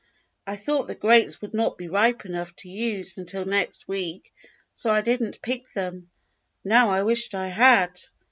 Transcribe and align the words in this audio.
I 0.47 0.55
thought 0.55 0.87
the 0.87 0.95
grapes 0.95 1.41
would 1.41 1.53
not 1.53 1.77
be 1.77 1.87
ripe 1.87 2.25
enough 2.25 2.55
to 2.55 2.69
use 2.69 3.19
until 3.19 3.45
next 3.45 3.87
week, 3.87 4.33
so 4.73 4.89
I 4.89 5.01
did 5.01 5.21
n't 5.21 5.43
pick 5.43 5.69
them. 5.73 6.09
Now 6.65 6.89
I 6.89 7.03
wish 7.03 7.31
I 7.35 7.49
had. 7.49 8.01